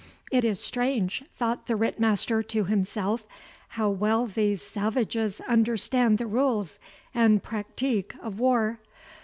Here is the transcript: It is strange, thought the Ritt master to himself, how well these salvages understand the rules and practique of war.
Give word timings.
It 0.31 0.43
is 0.43 0.59
strange, 0.59 1.23
thought 1.37 1.67
the 1.67 1.75
Ritt 1.75 1.99
master 1.99 2.41
to 2.41 2.63
himself, 2.63 3.23
how 3.77 3.91
well 3.91 4.25
these 4.25 4.63
salvages 4.63 5.41
understand 5.41 6.17
the 6.17 6.25
rules 6.25 6.79
and 7.13 7.43
practique 7.43 8.15
of 8.19 8.39
war. 8.39 8.79